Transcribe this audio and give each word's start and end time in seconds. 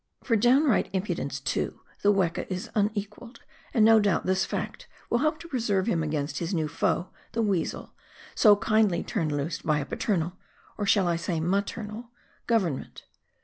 For 0.23 0.35
downright 0.35 0.89
impudence, 0.93 1.39
too, 1.39 1.81
the 2.01 2.11
weka 2.11 2.47
is 2.49 2.71
unequalled, 2.73 3.41
and 3.71 3.85
no 3.85 3.99
doubt 3.99 4.25
this 4.25 4.45
fact 4.45 4.87
will 5.11 5.19
help 5.19 5.37
to 5.41 5.47
preserve 5.47 5.85
him 5.85 6.01
against 6.01 6.39
his 6.39 6.55
new 6.55 6.67
foe, 6.67 7.09
the 7.33 7.43
weasel, 7.43 7.93
so 8.33 8.55
kindly 8.55 9.03
turned 9.03 9.31
loose 9.31 9.61
by 9.61 9.77
a 9.77 9.85
paternal— 9.85 10.33
or 10.79 10.87
shall 10.87 11.07
I 11.07 11.17
say 11.17 11.39
"maternal"— 11.39 12.09
government. 12.57 13.03